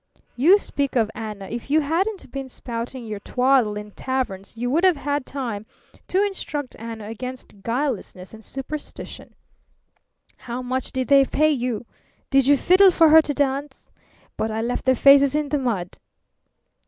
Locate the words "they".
11.07-11.23